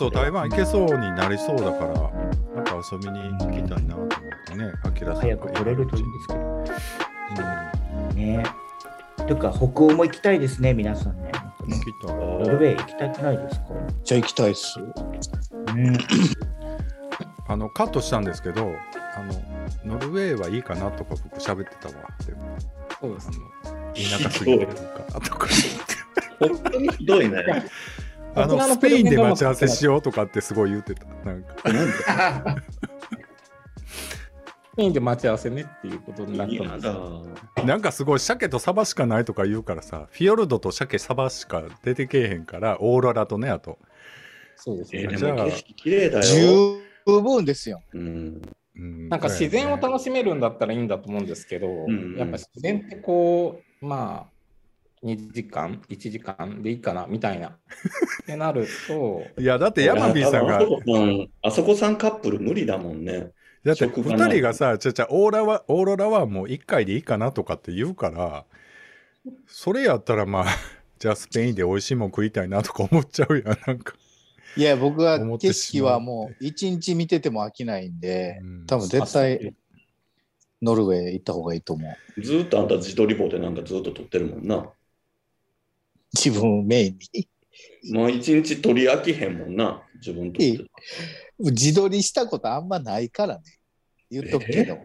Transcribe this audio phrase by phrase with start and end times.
[0.00, 1.92] そろそろ台湾行けそうになりそうだから、
[2.54, 4.08] なんか遊びに行きたいなと思っ
[4.46, 6.40] てね、あきらさんが早く来れるといいんですけど。
[6.40, 8.42] うんね
[9.18, 11.30] というか、北欧も行きたいですね、皆さんね。
[11.68, 13.66] 行きたいノルウェー行きたくないですか？
[14.02, 14.80] じゃあ行きたいっす。
[14.80, 15.98] うん。
[17.46, 18.74] あのカットしたんですけど、
[19.14, 19.22] あ
[19.84, 21.94] のノルウェーはいいかなとか僕喋ってたわ。
[22.26, 22.58] でも
[23.00, 23.36] そうですね。
[23.66, 24.74] あの田舎すぎるか
[25.20, 25.46] とか。
[26.40, 27.44] 本当にひどいね。
[28.34, 31.06] あのスペインで待ち合わせしようとかってすごい言ってた。
[31.24, 31.54] なんか
[34.72, 36.82] スペインで待ち合わせねっていうことになった嫌んです
[37.56, 37.64] だ。
[37.64, 43.78] なんかすごい鮭とサバしかないとか言うからさ、フィヨルドと鮭サバしか出てけえへんから、オーロラとね、あと。
[44.56, 45.02] そうですね。
[45.02, 46.22] えーでじゃあも景色綺麗だよ。
[46.22, 47.82] 十分ですよ。
[47.92, 48.42] うん。
[48.76, 54.39] うんなんか自然を楽ししめるんだったらいいんだと思うんですけど、んやっぱ自然ってこう、まあ、
[55.02, 56.62] 2時間、1時間？
[56.62, 57.06] でいいかな？
[57.06, 57.48] みたいな。
[57.48, 63.32] ってなると、 いや、だってヤマビーさんがあ、そこさん、あそこさんカップル無理だもんね。
[63.64, 68.44] だって職場な2人がさ、ちゃちゃオーラは、オーロラはもう1回でいいかなとかって言うから、
[69.46, 70.46] それやったらまあ、
[70.98, 73.94] じゃあスペインで美味しいもん食いたいなとか思っちゃうやん、なんか。
[74.56, 79.54] いや、僕は景色はもう一日見てても飽きないんで、うん多分絶対
[80.62, 82.22] ノルウェー行った方がいいと思う。
[82.22, 84.70] ずーっとあんた自撮り棒でなんかずっと撮ってるもんな。
[86.14, 87.28] 自分をメインに。
[87.92, 89.82] もう一日撮り飽きへんもんな。
[89.94, 90.66] 自分撮っていい
[91.38, 93.42] 自撮りしたことあんまないからね。
[94.10, 94.78] 言っとくけど。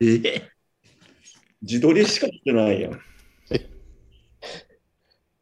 [0.00, 0.48] え
[1.62, 3.00] 自撮りしかしてないやん。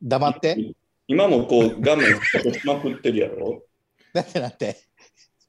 [0.02, 0.75] 黙って。
[1.06, 3.62] 今もこう画面スクショしまくってるやろ？
[4.14, 4.77] だってなって？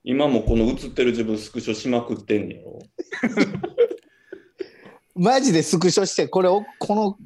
[0.03, 2.79] 今もこの映ってる自分スクショしまくってんねやろ？
[5.15, 7.17] マジでスクショして、これを、この、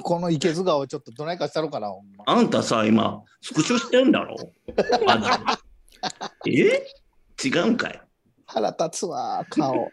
[0.00, 2.24] この池津川をちょっとどないかしたろかな、ほんま。
[2.26, 4.36] あんたさ、今、スクショしてんだろ？
[5.04, 5.60] まだ
[6.48, 6.86] え？
[7.44, 8.00] 違うんかい
[8.46, 9.90] 腹立つわ、顔。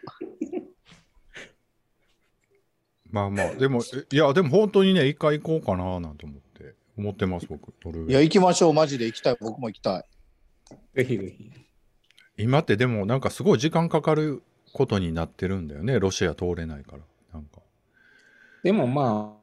[3.10, 9.36] まあまあ、でも、えいや、でも本当にね、一回行こうかななんて思って、思ってます、僕、ノルウェーいや、行きましょう、マジで行きたい。
[9.40, 10.04] 僕も行きたい。
[10.94, 11.50] ぜひぜひ。
[12.36, 17.02] 今ってでもなんかすごい時間かかることになってるんだよね、ロシア通れないから。
[17.32, 17.60] なんか。
[18.62, 19.39] でもまあ、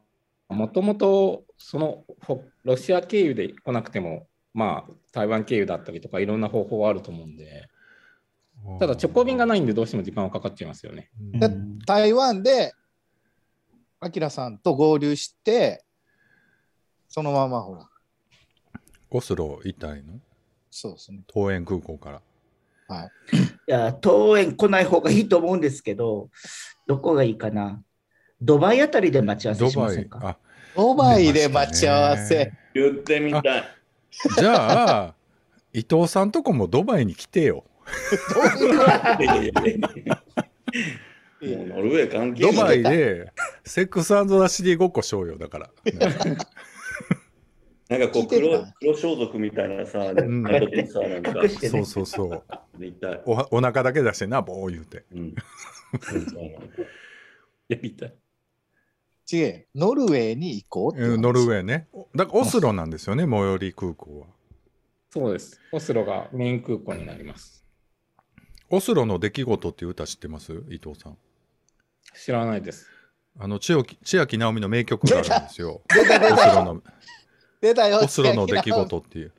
[0.49, 7.67] もともとそのほロシア経由で来なくても、まあ、台湾経由だったりとか、いろんな方法はあると思うんで、
[8.79, 11.09] ただ直行便がないんで、どうしても時間はかかっちゃいますよね。
[11.33, 11.49] うんで
[11.85, 12.73] 台湾で、
[13.99, 15.83] アキラさんと合流して、
[17.07, 17.89] そのままほら、
[19.09, 20.19] オスロ行ったらいいの？
[20.69, 21.23] そうですね。
[21.33, 22.21] 桃園空港から。
[22.87, 23.07] はい。
[23.07, 23.09] い
[23.67, 26.29] や、桃園来ない方がいいと思うんですけど、
[26.87, 27.83] どこがいいかな。
[28.41, 30.19] ドバイあたりで待ち合わせドバイしません、か？
[30.23, 30.37] あ、
[30.75, 32.51] ドバイで待ち合わせ。
[32.73, 33.63] 言ってみたい。
[34.37, 35.15] じゃあ、
[35.73, 37.63] 伊藤さんとこもドバイに来てよ。
[39.19, 43.31] いやいやいやもうノルウェー関係ないドバイで
[43.63, 45.69] セックスザシティごっこしようよ、だから。
[47.89, 52.05] なんかこう黒な黒装束みたいなさ、んなんかさ、なんか隠してねそう。
[52.05, 52.43] そうそう。
[52.77, 53.21] 見たい。
[53.25, 55.05] おお腹だけ出してな、ボー言うて。
[55.13, 55.35] うん。
[57.69, 58.15] やり たい。
[59.31, 61.57] 違え、ノルウェーに行こうってうんノルウー。
[61.57, 61.87] ェーね。
[62.15, 64.27] だからオスロなんですよね、最寄り空港は。
[65.09, 65.59] そうです。
[65.71, 67.65] オスロがメイン空港になります。
[68.69, 70.53] オスロの出来事っていう歌知ってます？
[70.69, 71.17] 伊藤さん。
[72.15, 72.87] 知らないです。
[73.39, 75.81] あの千秋千秋直美の名曲があるんですよ。
[75.91, 76.83] 出た出オスたロの
[77.61, 77.99] 出たよ。
[77.99, 79.31] オスロの出来事っていう。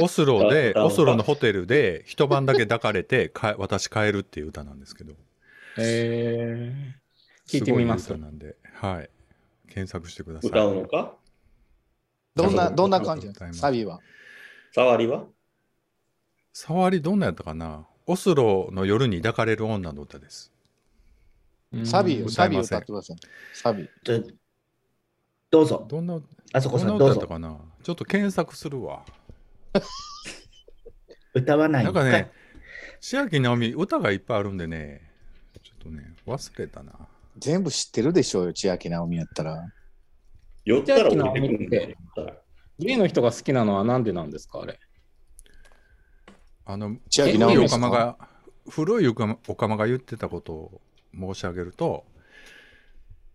[0.00, 5.14] オスロで、あオスロのホテルで一晩だけ抱かれて、か私帰るっていう歌なんですけど。
[5.78, 9.10] えー、聞いてみますごい歌なんで、はい。
[9.74, 10.50] 検索してください。
[10.50, 11.16] 歌うのか？
[12.36, 13.28] どんな、どんな感じ？
[13.52, 13.98] サビは？
[14.72, 15.24] 触りは？
[16.52, 17.84] 触りどんなやったかな？
[18.06, 20.52] オスロの夜に抱かれる女の歌です。
[21.84, 23.16] サビ、うんサビ歌ってください。
[23.52, 23.88] サビ。
[24.04, 24.22] ど
[25.50, 25.84] どうぞ。
[25.88, 26.20] どんな、
[26.52, 27.14] あそこどんなさんどうぞ。
[27.14, 27.58] 歌やったかな？
[27.82, 29.04] ちょっと検索するわ。
[31.34, 31.84] 歌わない？
[31.84, 32.30] なんかね、
[33.00, 35.10] 千秋直美、歌がいっぱいあるんでね、
[35.64, 36.92] ちょっとね、忘れたな。
[37.38, 39.72] 全部知ってるでしょうよ、千秋直美やったら。
[40.64, 41.96] 寄ったら降りてくるんだよ。
[42.78, 44.78] ゲイの人が好きなのはなんでなんですかあれ？
[46.64, 47.80] あの、千秋直美ですか？
[47.80, 48.16] かまが、
[48.68, 50.80] 古いおかまおかまが言ってたことを
[51.14, 52.04] 申し上げると、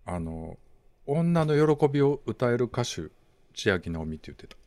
[0.05, 0.57] あの、
[1.05, 3.09] 女の喜びを歌える歌手、
[3.53, 4.57] 千秋直美って言ってた。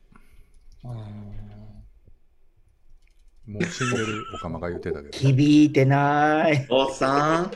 [3.45, 5.11] もう死んでるおかまが言ってたけど。
[5.19, 6.65] 響いてない。
[6.71, 7.51] おっさん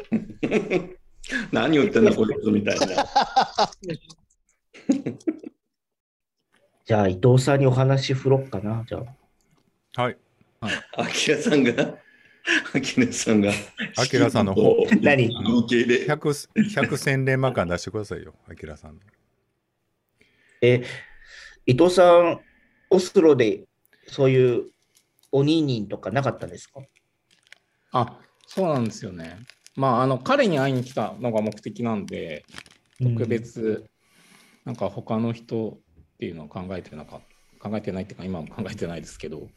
[1.52, 2.86] 何言ってんだこいつみたいな。
[6.84, 8.84] じゃあ、伊藤さんにお話振ろっかな。
[8.86, 8.98] じゃ
[9.96, 10.16] あ、はい。
[10.96, 11.98] アキラさんが、
[12.72, 13.50] アキラさんが、
[13.96, 15.26] アキラさんの方何？
[15.26, 16.06] 受け入れ。
[16.06, 19.00] 100、100千連満間出してくださいよ、アキラさんの。
[20.62, 20.84] え、
[21.66, 22.40] 伊藤さん、
[22.90, 23.64] オスロで
[24.06, 24.70] そういう
[25.32, 26.80] おにんにんとかなかったんですか？
[27.90, 29.40] あ、そうなんですよね。
[29.76, 32.44] まあ、あの、彼に会いに来たのが目的なんで、
[33.02, 33.84] 特別、
[34.64, 37.20] なんか他の人っていうのは考えてなかっ
[37.60, 37.68] た。
[37.70, 39.48] 考えてないっていうか、今も考えてないですけど。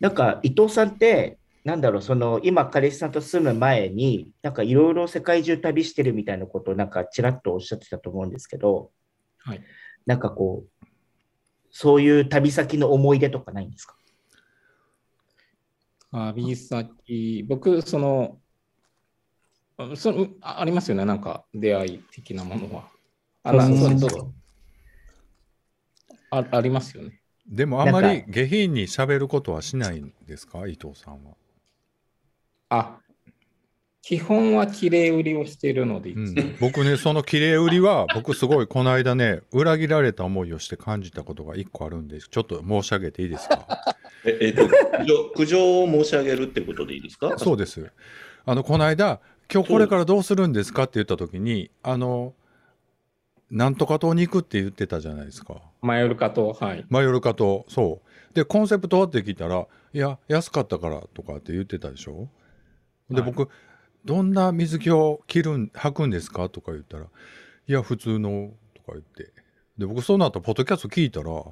[0.00, 8.90] なんか伊藤さんって、なんだろう、その今、彼氏さんと住む前に、なんかいろいろ世界中旅してるみたいなことを、なんかちらっとおっしゃってたと思うんですけど、
[9.38, 9.62] はい。
[10.06, 10.86] なんかこう、
[11.70, 13.96] そういう旅先の思い出とかないんですか？
[16.12, 18.41] 旅先、僕、その、あ
[19.96, 22.84] そあありますよね、なんか出会い的なものは。
[23.44, 24.32] あなそうそう
[26.30, 27.20] あありますよね。
[27.46, 31.32] でもあんまり下品に喋ることはしないんですか、伊藤さんは。
[32.70, 32.98] あ、
[34.00, 43.66] 基本は綺麗売りをしているので、うん、僕ね、その綺麗売りは、僕すごいこの間ね、裏切られた思いをして感じたことが一個あるんで、ちょっと申し上げていいですか？
[44.24, 47.36] え、えっと、苦情苦情を申し上げるってことでいいですか？
[47.38, 47.90] そうです。
[48.44, 49.20] あの、この間、
[49.52, 52.34] 今日これからどうするんですかって言った時に、あの、
[53.50, 55.56] なんとか島に行くって言ってたじゃないですか。
[55.82, 56.86] マヨルカと、はい。
[56.88, 58.34] マヨルカ島、そう。
[58.34, 62.28] で、コンセプトはって聞いたら、いや、安かったからとかって言ってたでしょ。
[63.10, 63.50] で、はい僕、
[64.06, 69.32] どんな水着を着るん、履くんですかとか言ったら、いや、普通の、とか言って。
[69.76, 71.44] で、僕、その後、ポッドキャスト聞いたら、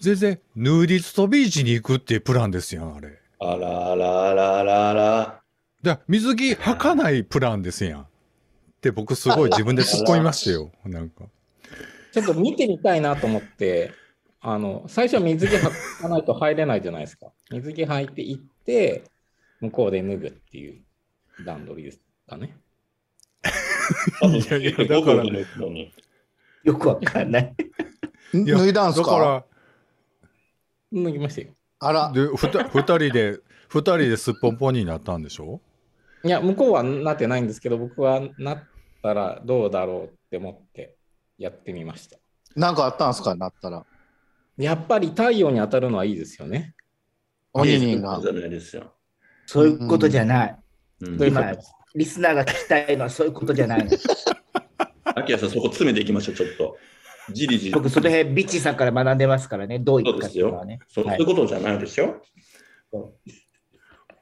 [0.00, 3.20] 全然、ヌーディストビーチに行くっていうプランですやん、あれ。
[3.38, 5.43] あららららら。
[5.84, 8.00] で、水着履かないプランですやん。
[8.00, 8.06] っ
[8.80, 11.26] て僕、すごい自分で突っ込みましたよ、なんか。
[12.12, 13.92] ちょっと見てみたいなと思って、
[14.40, 17.32] あの、最初は水着履かないと入れないじゃないですか。
[17.50, 19.04] 水着履いて行って、
[19.60, 20.82] 向こうで脱ぐっていう
[21.44, 22.56] 段取りですかね。
[24.22, 27.54] いやいやだからよくわかんない。
[28.32, 29.10] 脱いだんすか？
[29.10, 29.44] だか
[30.92, 31.48] 脱ぎましたよ。
[31.80, 33.38] あらら、、で、ふた二人で、
[33.68, 35.60] 二人ですっぽんぽんになったんでしょ？
[36.24, 38.62] いや、向こうはなってないんですけど、僕はなっ
[39.02, 40.96] たらどうだろうって思って
[41.38, 42.18] やってみました。
[42.56, 43.84] なんかあったんすかなったら。
[44.56, 46.74] やっぱり太陽に当たるのはいいですよね。
[47.52, 48.28] おににんがじ。
[48.28, 48.94] ゃないですよ。
[49.46, 50.56] そういうことじゃない。
[51.00, 51.52] うん今
[51.94, 53.90] リスナーが聞きたいのはそういうことじゃないの。
[55.04, 56.76] アキラさん、そこ詰めていきましょう、ちょっと。
[57.32, 57.72] じりじり。
[57.72, 60.80] 僕、その辺、ビッチさんから学んでますからね、どういうかっていうのはね。
[60.88, 62.20] そうはいそういうことじゃないですよ。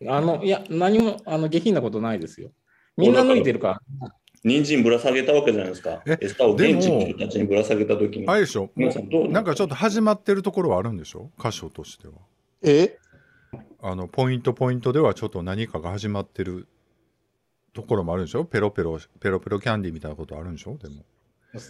[0.08, 2.50] あの、いや、何もあの下品なことないですよ。
[2.96, 4.12] みんな脱いでるから。
[4.44, 6.18] 人参ぶら下げたわけじゃないですかえ。
[6.20, 8.26] 餌を現地の人たちにぶら下げたときに。
[8.26, 11.30] あれでしょ皆さんどうなんかちょっと始まってるところはあるんでしょ？
[11.38, 12.14] 箇所としては。
[12.62, 12.98] え？
[13.80, 16.66] あの、ポイントポイントではちょっと何かが始まってる
[17.72, 18.44] ところもあるんでしょ？
[18.44, 20.76] ペロペロ、ペロペロキャンディーみたいなことあるんでしょ？
[20.76, 21.04] でも。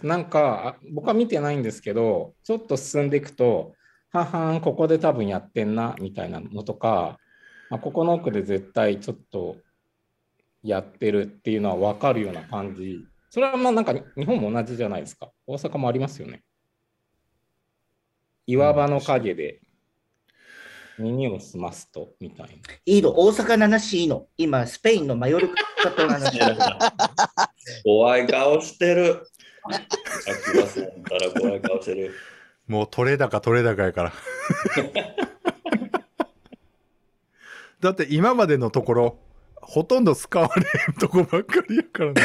[0.01, 3.73] なんか、あ僕は見てないんですけど、ちょっと進んでいくと、
[4.11, 7.19] ははん、ここで多分やってんな、みたいなのとか、
[7.73, 9.57] まあ、ここの奥で絶対ちょっと
[10.61, 12.99] やってるっていうのは分かるような感じ。
[13.31, 15.31] それはまあなんか日本も同じじゃないですか。
[15.47, 16.43] 大阪もありますよね。
[18.45, 19.59] 岩場の陰で
[20.99, 22.53] 耳を澄ますと、みたいな。
[22.85, 24.27] いいの、大阪の話いいの。
[24.37, 26.39] 今、スペインのマヨルカ島の話。
[27.83, 29.25] 怖い顔してる。
[31.39, 32.13] 怖い顔してる。
[32.67, 34.13] もう取れ高取れ高やから。
[37.83, 39.17] だって今までのところ、
[39.61, 42.21] ほとんど使われんとこばっかりやからね。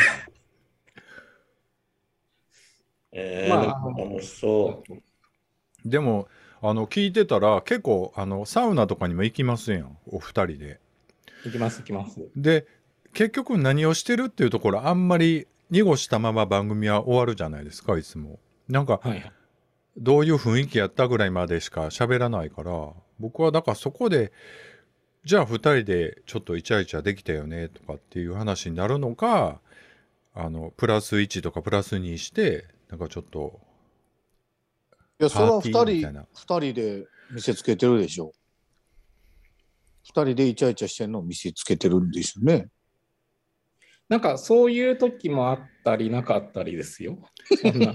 [3.11, 5.88] えー、まあなんか楽しそう。
[5.88, 6.29] でも、
[6.62, 9.99] あの、聞いてたら結構、あの、サウナとかにも行きますやん。
[10.07, 10.81] お二人で。
[11.45, 12.21] いきます、いきます。
[12.37, 12.67] で、
[13.12, 18.38] 結局何をしてるっていうところ、あんまり濁したまま番組は終わるじゃないですか、いつも。
[18.69, 19.33] なんか、はいはい。
[19.97, 24.33] どういう雰囲気やったぐらいまでしか喋らないから、僕はだからそこで、
[25.25, 29.60] じゃあ二人でちょっとイチャイチャできたよねとかっていう話になるのか、
[30.34, 33.60] あの、プラス1とかプラス2して、なんかちょっと、
[35.20, 38.32] いや、それは二パーティーみたい人、な二人で見せつけてるでしょ。
[40.04, 42.68] 二人でイチャイチャしてるのを見せつけてるんですよね。
[44.08, 47.18] なんかそういう時もあったりなかったりですよ。
[47.60, 47.92] そんな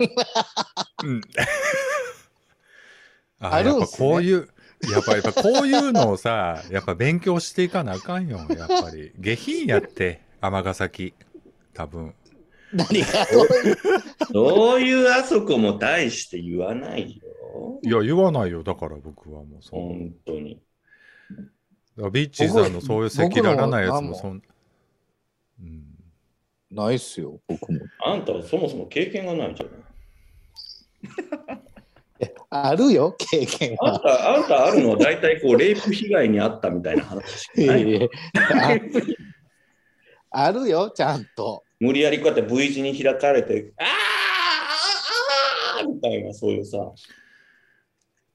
[1.04, 1.22] うん。
[3.40, 4.50] ああるやっぱこういう、
[4.92, 9.12] やっぱやっぱこういうのをさ、やっぱ勉強していかなあかんよ、やっぱり。
[9.18, 11.14] 下品やって、尼崎。
[11.74, 12.14] 多分。
[12.74, 13.08] 何が
[14.32, 15.10] そういう？
[15.10, 17.80] あそこも大して言わないよ。
[17.84, 18.64] いや、言わないよ。
[18.64, 19.80] だから僕はもうそう。
[19.80, 20.60] 本当に。
[22.12, 24.42] ビッチーさんのそういう赤裸々なやつ僕ももそん、
[25.62, 25.86] うん、
[26.72, 27.82] ないっすよ、僕も。
[28.04, 29.70] あんたはそもそも経験がないじゃん。
[32.56, 33.96] あるよ、経験は。
[33.96, 38.10] あんた、あんたあるのは大体こう、レイプ被害にあったみたいな話しかない
[40.30, 41.64] ああるよ、ちゃんと。
[41.80, 46.78] 無理やりこうやって V 字に開かれて、あーあーあーみたいな、そういうさ。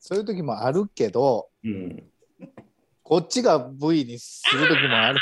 [0.01, 2.03] そういう時もあるけど、うん。
[3.03, 5.21] こっちが V にする時もある。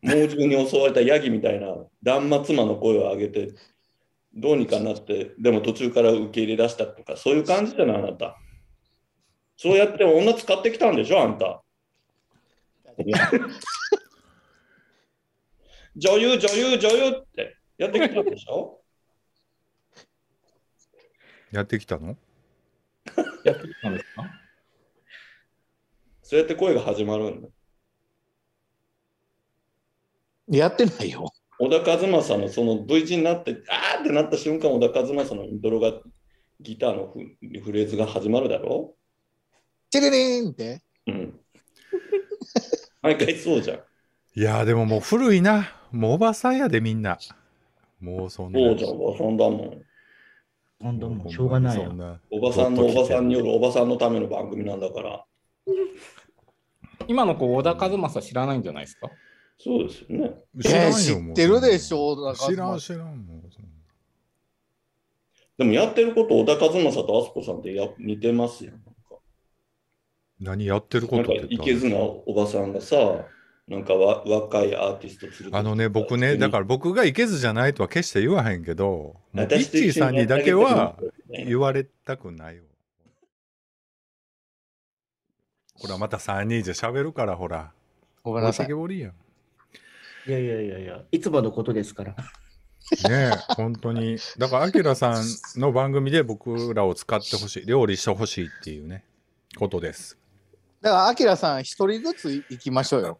[0.00, 3.52] 猛獣に襲われたヤギみたいな断末魔の声を上げて、
[4.34, 8.38] どうにかなって、でも途中から受け入れ出したとか、そういう感じじゃない、あなた？
[9.56, 11.64] そうやって女使ってきたんでしょ、あんた。
[15.96, 18.80] 女優、女優、女優ってやってきたんでしょ？
[21.50, 22.16] やってきたの？
[23.44, 24.24] やってきたんですか？
[26.22, 27.48] そうやって声が始まるんだ。
[30.50, 31.32] やってないよ。
[31.60, 35.92] 小田和正のその V 字になって、あーってなった瞬間、小田和正のイントロが、
[36.60, 37.20] ギターのフ
[37.64, 38.94] フレーズが始まるだろ？
[39.90, 40.82] チリリーンって。
[41.06, 41.40] うん。
[43.00, 43.78] 毎回そうじゃん。
[44.34, 47.18] いやーでももう古いなもうおばさんやでみんな
[48.00, 49.82] もうそんなそうじゃん、おばさんだもん。
[50.80, 51.98] 本当もうしょうがないよそん。
[51.98, 55.24] なおばさんのおばさんによるおばさんのための番組なんだから。
[57.06, 59.10] 今の子、小田和正知らないんじゃないですか？
[59.58, 60.34] そうですよね。
[60.60, 63.42] 知らんよえー知ってるでしょ小田和正知らん知らんも
[65.58, 68.70] でもやってること、小田和正とあすこさんってや似てますよ。
[68.70, 68.90] なんか。
[70.40, 73.26] 何やってるこなんかとっていけずなおばさんがさ、
[73.66, 75.56] なんかわ若いアーティスト連れてきて。
[75.56, 80.96] あのね僕ねだから僕がいけずじゃないとは決して言わへんけどもうビッチーさんにだけは
[81.28, 82.62] 言われたくないよ
[85.74, 87.72] これはまた3人じゃ喋るからほら。
[88.22, 88.72] ごめんなさい。
[88.72, 89.12] ぼりやん
[90.28, 92.10] いやいやいやいや、いつものことですから。
[92.10, 92.16] ね
[93.10, 95.24] え本当にだからアキラさん
[95.60, 99.04] の番組で僕らを使ってほしい料理してほしいっていうね
[99.58, 100.16] ことです
[100.80, 103.18] だから、アキラさん、一人ずつ行きましょうよ。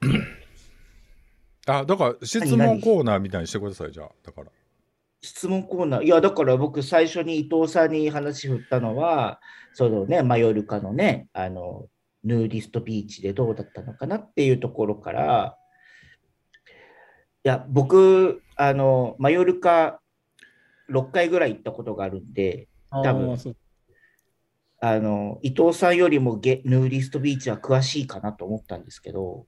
[1.67, 4.51] あだから質問コーナーみたいにしてくださいじゃあだから
[5.21, 6.05] 質問コーナー。
[6.05, 9.41] いや、だから僕、最初に伊藤さんに話振ったのは、
[9.73, 11.87] そのね、マヨルカのね、あの、
[12.25, 15.68] ヌーディストビーチでどうだったのかなっていうところから、い
[17.49, 20.01] や、僕、あの、マヨルカ
[20.91, 23.37] 6回ぐらい行ったことがあるんで、多分
[24.81, 29.47] あの、伊藤さんよりもゲヌーディストビーチは詳しいかなと思ったんですけど、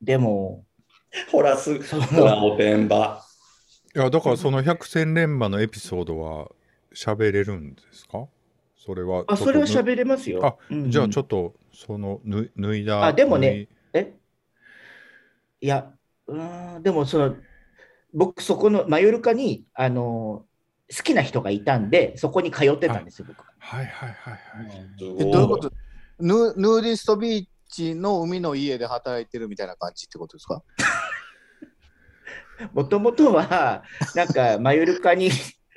[0.00, 0.64] でも、
[1.30, 3.22] ほら、すそほら、のおてんば。
[3.94, 6.48] いやだからその百戦錬磨のエピソードは
[6.94, 8.28] 喋れるんですか？
[8.76, 10.46] それはあ、それは喋れますよ。
[10.46, 13.66] あとじゃあちょっっとそのぬ脱いだあでもね。
[13.92, 14.14] え？
[15.60, 15.92] いや、
[16.30, 17.36] うーん、でもその、
[18.14, 20.44] 僕、そこのマヨルカに、あの、
[20.96, 23.44] 好きな人がいたんで、そこに通ってたんですよ、僕。
[23.58, 25.70] はいはいはいはいすえどういうこと？
[26.18, 30.62] ヌヌーディストビーチの海の家で働いてるみたいな感じってことですか？
[32.74, 33.84] もともとは、
[34.14, 35.30] なんか、マヨルカに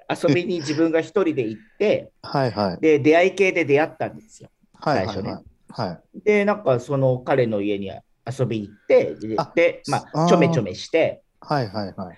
[0.10, 2.82] 遊びに自分が一人で行って、はいはい。
[2.82, 4.50] で、出会い系で出会ったんですよ。
[4.74, 5.90] はいはい最初ねはい。
[5.90, 6.20] はい。
[6.26, 7.90] で、なんか、その彼の家に
[8.26, 9.16] 遊びに行って、
[9.56, 12.18] でまあ、ちょめちょめして、はいはいはい。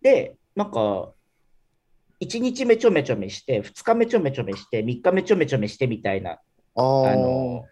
[0.00, 1.12] で、なんか、
[2.20, 6.38] 1日目ちょめちょめして、2日目ちょめちょめして、3日目ちょめちょめしてみたいな、あ
[6.76, 7.66] の、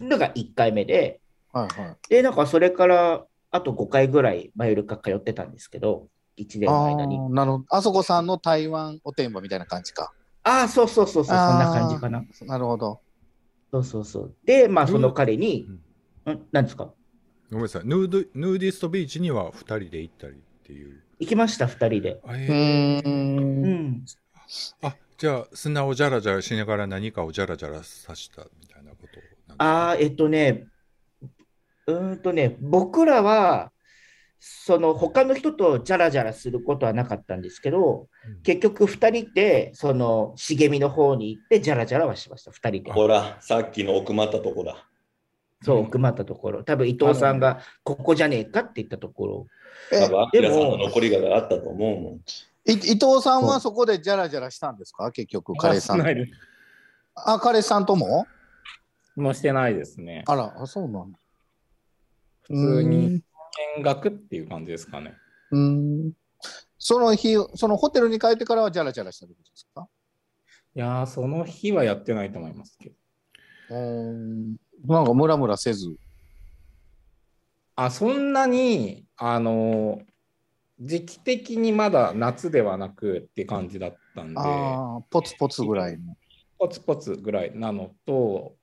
[0.00, 1.20] のが1回目で、
[1.52, 1.96] はいはい。
[2.08, 7.18] で、なんかそれから、あと5回ぐらいマヨルカ通ってたんですけど、1年のあ間に。
[7.18, 7.64] ーなるほど。
[7.68, 10.12] あそこさんの台湾おてんばみたいな感じか。
[10.44, 12.24] ああ、そうそうそうそう、そんな感じかな。
[12.46, 13.00] なるほど。
[13.70, 14.34] そうそうそう。
[14.44, 15.80] で、まあ、その彼にうん、
[16.30, 16.92] ん、なんですか？
[17.50, 22.20] ごめんなさいヌードヌーディストビーチには2人で行ったりっていう行きました、2人で。
[22.26, 23.06] あ,、えうーー。
[23.06, 23.64] うん
[23.98, 24.04] ん。
[24.82, 29.20] あじゃあ砂をジャラジャラしながら何かをジャラジャラさしたみたいなこと
[29.58, 30.66] ああ、えっとね、
[31.86, 33.70] うーんとね、僕らは、
[34.40, 42.92] その他の人とジャラジャラすることはなかったんですけど、うん結局2人で、その茂みの方に行って、ジャラジャラはしました、2人で。
[42.92, 44.88] ほら、さっきの奥まったとこだ。
[45.62, 46.64] そう、奥まったところ。
[46.64, 49.46] 多分伊藤さんが、ここじゃねえかって言ったところ。
[49.92, 52.14] え多分、アキラさんでもの残りがあったと思うもん。
[52.16, 55.10] い伊藤さんはそこでジャラジャラしたんですか？
[55.12, 56.38] 結局、彼氏さんとしてないです
[57.14, 58.26] あ、彼氏さんとも？
[59.16, 60.24] もうしてないですね。
[60.26, 61.18] あら、あそうなんだ。
[62.42, 63.22] 普通に
[63.76, 65.14] 見学っていう感じですかね。
[65.50, 66.12] うーん。
[66.78, 69.86] その日、そのホテルに帰ってからはジャラジャラしたってことですか？
[70.74, 72.88] いやー、その日はやってないと思いますけ
[73.68, 73.76] ど。
[73.76, 75.94] うんなんかムラムラせず。
[77.74, 80.02] あそんなにあの
[80.78, 86.16] 時期的にまだ夏ではなくって感じだったんでああ、ポツポツぐらいの。
[86.58, 88.54] ポツポツぐらいなのと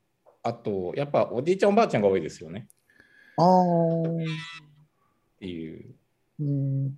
[0.43, 2.67] あとやっぱおじいちゃんおばあちゃんが多いですよね
[3.37, 4.01] ああ。
[4.01, 4.05] っ
[5.39, 5.95] ていう
[6.39, 6.97] うん。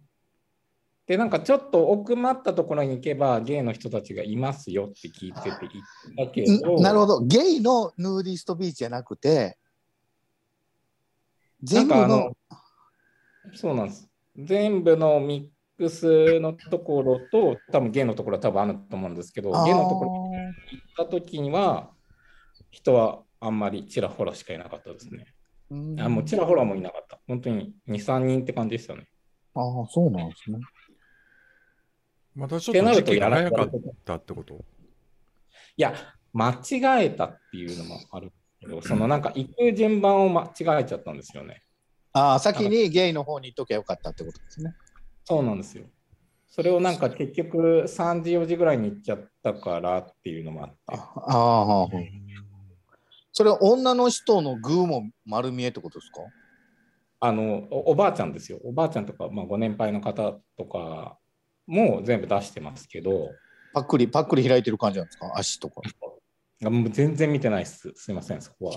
[1.08, 7.22] でなんかちょっと奥まったところに行けばゲイの人たちがいますよって聞いてて行ったけどなるほど。
[7.22, 9.58] ゲイのヌーディストビーチじゃなくて、
[11.64, 12.32] 全部の。
[13.54, 14.10] そうなんです。
[14.38, 20.38] 全部のミックスのところと、多分ゲイのところは多分あると思うんですけど、ゲイのところに
[20.72, 21.92] 行った時には、
[22.70, 25.26] 人はあんまりちらほらしかいなかったですね。
[25.72, 27.20] うんあもうちらほらもいなかった。
[27.28, 29.08] 本当に2、3人って感じでしたね。
[29.56, 30.60] ああ、そうなんですね。
[32.36, 34.56] またちょってなっと時期るとやらが早かったってこと？
[34.56, 34.58] い
[35.78, 35.94] や、
[36.34, 41.64] 間違えたっていうのもあるけど、そのなんか行く順番を間違えちゃったんですよね。
[42.14, 44.76] ああ、先にゲイの方に行っときゃよかったってことですね。
[45.24, 45.86] そうなんですよ。
[46.48, 50.78] それをなんか結局3時、4時ぐらいに行っちゃったからっていうのもあって。
[50.88, 51.88] ああ
[53.34, 56.22] それは女の人のグーも丸見えってことですか？
[57.22, 58.60] あのおおばあちゃんですよ。
[58.66, 61.18] おばあちゃんとか、まあ、ご年配の方とか
[61.72, 63.30] も全部出してますけど、
[63.74, 65.32] パックリ、パックリ開いてる感じなんですか？
[65.38, 65.82] 足とか。
[66.62, 67.92] もう全然見てないです。
[67.96, 68.74] すいません、そこは。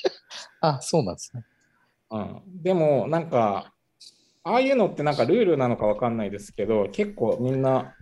[0.60, 1.44] あそうなんですね。
[2.10, 3.72] うん、でも、なんか、
[4.44, 7.94] ああいうのってなんかルールなのかわかんないですけど、結構みんな、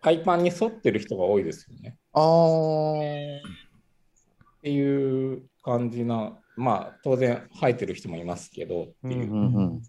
[0.00, 1.96] 海パンに沿ってる人が多いですよね。
[2.12, 9.82] ああ、っていう感じな、まあ、当然、生えてる人もいますけど、っていう、うんうん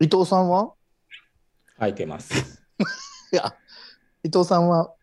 [0.00, 0.74] 伊藤さんは？
[1.82, 2.62] 生えてます。
[3.32, 3.56] いや、
[4.22, 4.94] 伊藤さんは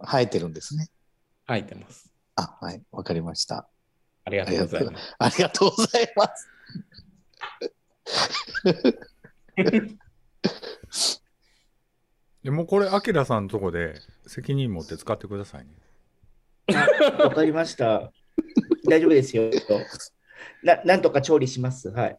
[0.00, 0.88] 生えてるんですね。
[1.46, 2.12] 生えてます。
[2.34, 3.68] あ、はい、わかりました。
[4.24, 5.14] ありがとうございます。
[5.16, 6.48] ありがとうございます。
[12.42, 15.70] でもうこれ、アキラさんのとこで責任持って使ってくださいね。
[17.20, 18.10] わかりました。
[18.88, 19.52] 大丈夫ですよ。
[20.64, 21.90] ななんとか調理します。
[21.90, 22.18] はい。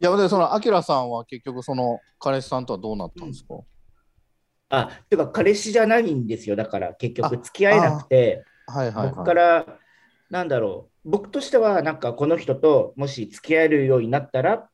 [0.00, 3.54] いや、で、その、アキラさんは結局、その、彼氏さんとはどうなったんですか、
[4.70, 6.56] あ、てか彼氏じゃないんですよ。
[6.56, 9.10] だから結局付き合えなくて、はいはいはい。
[9.10, 9.78] 僕から、
[10.30, 14.68] なんだろう、僕としては、なんかこの人ともし付き合えるようになったら、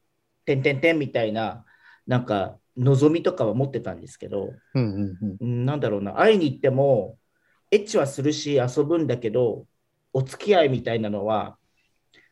[0.45, 1.65] てんてんてんみたいな、
[2.07, 5.37] なんか望みとかは持ってたんですけど、うんうんうん。
[5.41, 7.19] うんなんだろうな、会いに行っても、
[7.71, 9.67] エッチはするし遊ぶんだけど、
[10.13, 11.57] お付き合いみたいなのは、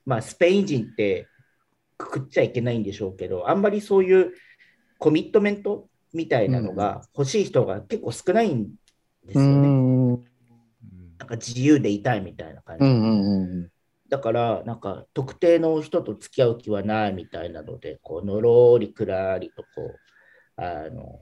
[0.04, 1.28] まあ、スペイン人って
[2.02, 4.32] くくっちゃいけないんでしょうけど、あんまりそういう
[4.98, 8.68] コミットメントみたいなのが欲しい人が結構少ないん
[9.24, 9.50] ですよね。
[9.50, 10.24] うんうん
[11.18, 12.84] なんか自由でいたいみたいな感じ。
[12.84, 13.68] うんうん
[14.08, 19.96] だから、なんか特定の人と付き合う気はないみたいなので、こう、のろりくらりとこ
[20.58, 21.18] う、あの、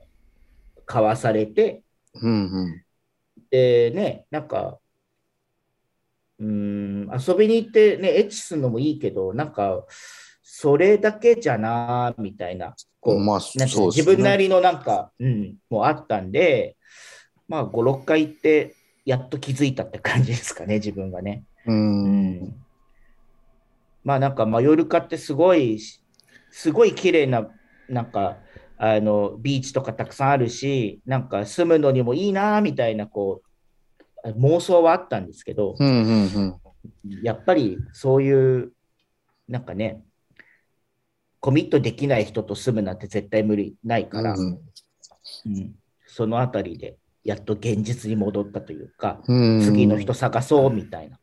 [0.85, 1.83] 交わされて、
[2.15, 2.83] うんうん
[3.49, 4.79] でね、なんか、
[6.39, 9.85] うーん、遊びに行ってね、エッチするのもいいけど、なんか、
[10.61, 16.77] それだけじゃな、みたいな、こう、まあね自分なりのなんか、うん、もうあったんで、
[17.47, 21.45] まあ、5、6回行って、やっと気づいたって感じですかね、 自分がね。
[21.65, 22.55] ううんん。
[24.03, 25.79] まあ、なんか、マヨルカってすごい、
[26.51, 27.49] すごい綺麗な、
[27.89, 28.37] なんか、
[28.77, 33.41] あの、ビーチとかたくさんあるし、なんか住むのにもいいな、みたいな、こ
[34.23, 36.57] う、妄想はあったんですけど、うんうんうん
[37.23, 38.73] やっぱりそういう、
[39.47, 40.03] なんかね、
[41.41, 44.59] コミットできない人と住むなんて絶対無理ないから、うん。
[45.45, 45.75] うん
[46.13, 49.61] そのあたりで、やっと現実に戻ったというか、うん。
[49.61, 51.19] 次の人探そうみたいな。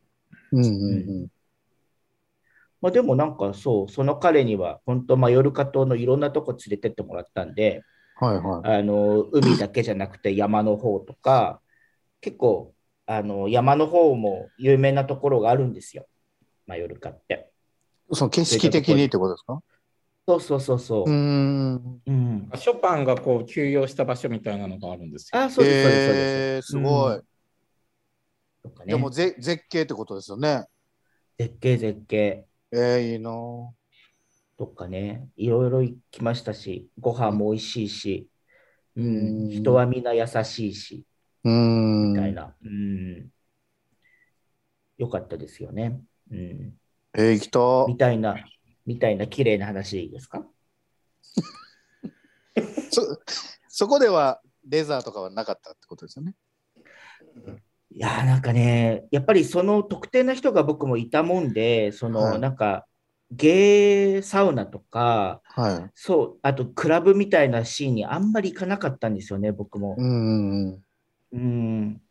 [0.51, 0.67] うんう
[1.25, 1.27] ん
[2.81, 7.83] まあ、でもなんかそう、その彼には本当マヨルカ島のいろんなとこ連れてってもらったんで、
[8.19, 8.79] はいはい。
[8.79, 11.61] あの海だけじゃなくて山の方とか、
[12.19, 12.73] 結構
[13.05, 16.07] あの山の方も有名なところがあるんですよ、
[16.65, 17.51] マヨルカって。
[18.11, 19.61] その景色的にってことですか？
[20.29, 21.09] そうそうそうそう。
[21.09, 25.41] うーんうん、ショパンがこう休養した場所みたいなのがあるんですよ。
[25.41, 26.71] あ、そうです、そうです、そうえーです。
[26.71, 27.27] すごいうん
[28.63, 30.65] とかねでもぜ絶景ってことですよね
[31.39, 33.69] 絶景、絶景えーいいなぁ
[34.57, 38.29] とかね、いろいろ行きましたし、ご飯も美味しいし、
[38.95, 41.05] ううんん、人はみんな優しいし、
[41.43, 41.53] うーん
[42.01, 42.55] みたいな。
[42.63, 43.31] うん。
[44.97, 45.99] よかったですよね。
[46.31, 46.79] うん。
[47.13, 48.35] えー行きたみたいな、
[48.89, 50.43] みたいな綺麗な話ですか？
[52.89, 53.19] そ
[53.67, 56.33] そこではレザーとかはなかったってことですよね？
[57.91, 62.87] いやーなんかね、やっぱりその特定な人が僕もいたもんで、その、はいなんか、
[63.31, 65.91] ゲーサウナとか、はい。
[65.93, 70.83] そう、あとクラブみたいなシーンにあんまり行かなかったんですよね、僕もうん。
[71.31, 72.01] うん。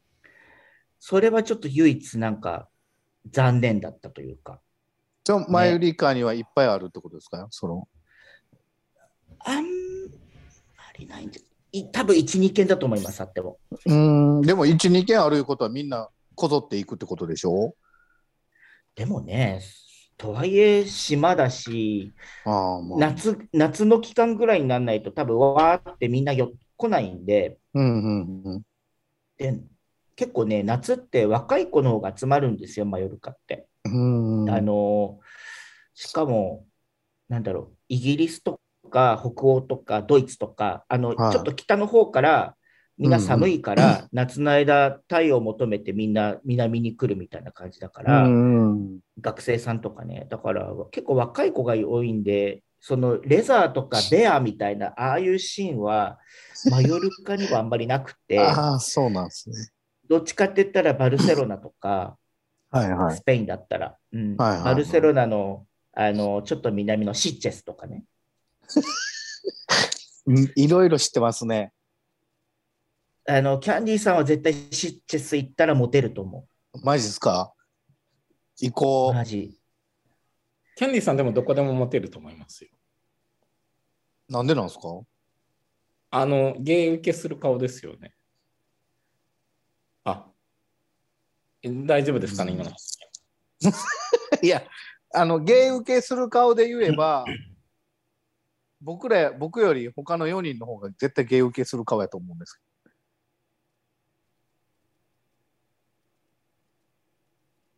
[1.00, 2.68] それはちょっと唯一なんか
[3.28, 4.60] 残念だったというか。
[5.28, 7.46] じゃあ、前よりかにはいっぱいあるってことですか？
[7.50, 7.86] その。
[9.40, 9.68] あんま
[10.98, 13.58] りないんで、い多分1、2件だと思います、あっても。
[13.84, 14.40] うん。
[14.40, 17.74] でも、1、2件あるいうことはみんなこぞっていくってことでしょ？
[18.94, 19.60] でもね、
[20.16, 22.14] とはいえ島だし、
[22.46, 22.98] ああ、まあ。
[22.98, 28.62] 夏夏の期間ぐらいにならないと多分わーってみんなよ来ないんでうんうんうん。
[29.36, 29.60] で、
[30.16, 33.68] 結構ね、夏って若い子の方が集まるんですよ、マヨルカって。
[33.84, 34.50] うんうん。
[34.50, 35.18] あの
[35.94, 36.66] しかも、
[37.28, 38.60] なんだろう、イギリスと
[38.90, 42.54] か北欧とかドイツとか、あのはいちょっと北の方から、
[42.98, 48.98] みんな寒いから、 夏の間、太陽を求めてみんな南に来るみたいな感じだから、うんうん。
[49.20, 56.18] 学生さんとかね、だから結構若い子が多いんで、そのレザーとかベアみたいな、ああいうシーンは、
[56.70, 59.56] マヨルカにはあんまりなくて、ああ、そうなんですね。
[60.08, 62.16] どっちかって言ったらバルセロナとか、
[62.70, 63.16] はいはい。
[63.16, 68.04] スペインだったら、うんはいはいはいバルセロナのあのちょっと南のシッチェスとかね。
[70.26, 71.72] うんいろいろ知ってますね。
[73.26, 76.46] あのキャンディーさんは絶対シッチェス行ったらモテると思
[76.82, 77.52] マジですか？
[78.60, 78.72] 行う。
[78.72, 79.58] こマジ。
[80.76, 82.70] キャンディーさんでもどこでもモテると思いますよ。
[84.28, 84.32] う。
[84.32, 85.00] なんでなんですか？
[86.10, 88.14] あの、ゲイ受けする顔ですよね。
[90.04, 90.30] あ、え
[91.62, 92.70] 大丈夫ですかね、今の。
[94.42, 94.62] いや、
[95.12, 97.24] あの、芸受けする顔で言えば、
[98.80, 102.60] 僕ら、僕より他の4人の方が絶対芸受けする顔やと思うんです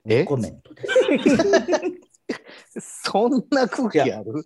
[0.05, 0.83] えコメントで
[2.79, 3.01] す。
[3.03, 4.45] そんな空気ある？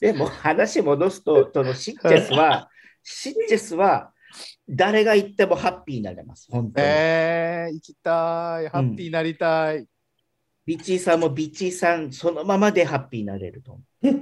[0.00, 2.70] で も話戻すと、そのシッチェスは、
[3.02, 4.12] シッチェスは
[4.68, 6.48] 誰が行ってもハッピーになれます。
[6.50, 6.86] 本当に。
[6.86, 8.68] えー、行きたい。
[8.68, 9.86] ハッピーになりたい。
[10.66, 14.12] ビッチーさんもビッチーさん、そのままでハッピーになれると思う。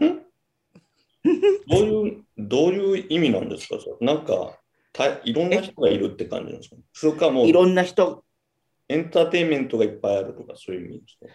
[1.68, 3.80] どういう、どういう意味なんですか？
[3.80, 4.56] それなんか
[4.92, 6.76] た、いろんな人がいるって感じなんですか？
[6.92, 8.24] それかもういろんな人、
[8.88, 11.26] エンターテインメントがいっぱいあるとかそういう意味ですか、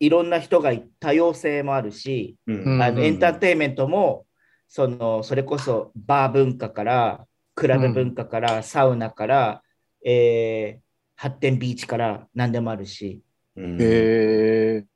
[0.00, 4.26] いろんな人がい多様性もあるし、うんうんあのエンターテインメントも
[4.68, 7.24] そのそれこそバー文化から
[7.58, 9.62] クラブ文化から、サウナから、
[10.04, 10.88] えー
[11.20, 13.24] 発展ビーチから何でもあるし。
[13.56, 13.76] うん。
[13.80, 14.86] えー、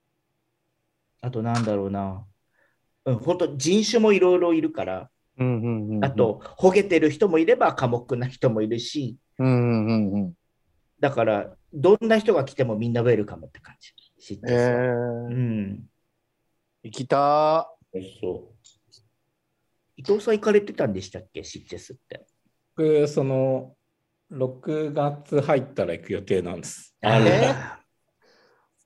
[1.20, 2.24] あとなんだろうな、
[3.06, 5.10] うん、本当人種もいろいろいるから。
[5.38, 6.04] うんうんうんうん。
[6.04, 9.16] あ、とほげてる人もいれば寡黙な人もいるし。
[9.40, 10.32] うんうんうんうん。
[11.00, 13.92] だからどんな人が来てもみんなウェルカムって感じ。
[14.24, 15.90] 知ってえさうー、ん、
[16.84, 17.68] 行きた。
[18.20, 18.52] そ
[19.96, 21.42] 伊藤さん行かれてたんでしたっけ？
[21.42, 22.24] シッチェスって
[22.76, 23.74] 僕、その、
[24.30, 26.96] 6月入ったら行く予定なんです。
[27.02, 27.54] あるえ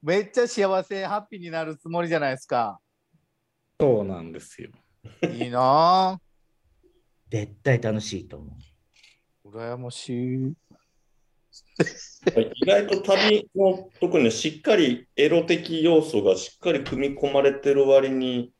[0.02, 2.80] めっちゃ幸せ、ハッピーになるつもりじゃないですか。
[3.80, 4.70] そうなんですよ。
[5.32, 6.20] いいな
[7.30, 8.56] 絶対楽しいと思
[9.44, 9.52] うぁ。
[9.52, 10.52] 羨ましい。
[12.56, 18.52] 意外と旅の特にしっかりエロ的要素がしっかり組み込まれてる割に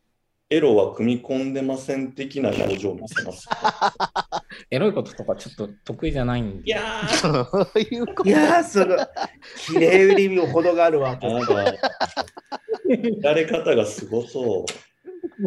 [0.49, 3.49] エロは組み込んでません的な表情を見せます。
[4.71, 6.67] エロいこととかちょっと得意じゃないんで。
[6.67, 8.97] いやー、そういうこといやー、その、
[9.59, 11.17] 綺麗売り見ほどがあるわ。
[11.17, 11.63] なんか、
[13.23, 14.65] やれ方がすごそ
[15.41, 15.47] う。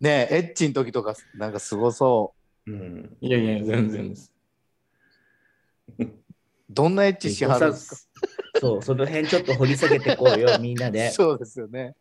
[0.00, 2.34] ねえ、エッチの時とか、なんかすごそ
[2.66, 4.32] うん、いやいや、全然です。
[5.98, 6.04] う。
[6.70, 8.08] どんなエッチしはるんです
[8.54, 8.60] か？
[8.60, 11.10] そう、その辺ちょっと掘り下げてこうよ、 みんなで。
[11.10, 11.94] そうですよね。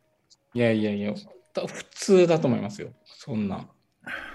[0.53, 1.13] いやいやいや、
[1.53, 2.91] た普通だと思いますよ。
[3.05, 3.67] そんな。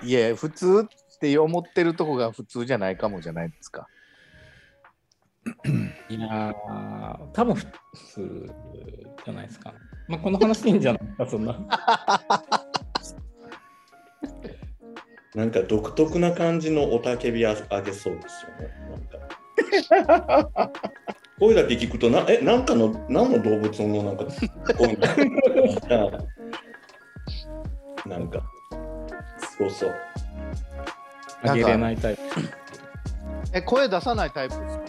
[0.02, 3.86] いや、普通って思ってるとこが普通じゃないかもじゃないですか。
[6.08, 7.66] いやー、多分普
[8.14, 8.50] 通
[9.24, 9.74] じゃないですか。
[10.08, 11.54] まあ、この話いいんじゃないか、そんな。
[15.34, 18.68] なんか独特な感じのおたけびああげそうですよね。
[19.90, 20.72] なんか
[21.38, 24.24] 声だけ聞くとな、え、なんかの、何の動物のなんか
[28.06, 28.16] な。
[28.16, 28.42] なんか、
[29.38, 29.94] すごそう。
[31.44, 32.22] あげれないタイプ。
[33.52, 34.84] え、声出さないタイプですか？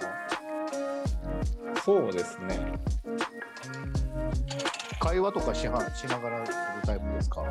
[1.85, 2.59] そうですね。
[4.99, 7.43] 会話とかしはしながらするタイプですか？